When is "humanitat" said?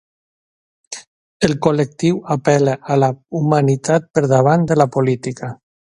3.41-4.09